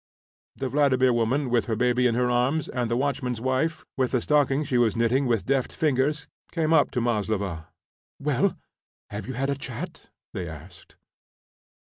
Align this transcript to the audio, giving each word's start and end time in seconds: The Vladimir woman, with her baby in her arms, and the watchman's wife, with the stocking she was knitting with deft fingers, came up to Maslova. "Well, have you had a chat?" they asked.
The 0.55 0.67
Vladimir 0.67 1.13
woman, 1.13 1.51
with 1.51 1.65
her 1.65 1.75
baby 1.75 2.07
in 2.07 2.15
her 2.15 2.27
arms, 2.31 2.67
and 2.67 2.89
the 2.89 2.97
watchman's 2.97 3.39
wife, 3.39 3.85
with 3.95 4.13
the 4.13 4.21
stocking 4.21 4.63
she 4.63 4.79
was 4.79 4.95
knitting 4.95 5.27
with 5.27 5.45
deft 5.45 5.71
fingers, 5.71 6.25
came 6.51 6.73
up 6.73 6.89
to 6.97 7.01
Maslova. 7.01 7.67
"Well, 8.17 8.57
have 9.11 9.27
you 9.27 9.35
had 9.35 9.51
a 9.51 9.55
chat?" 9.55 10.09
they 10.33 10.49
asked. 10.49 10.95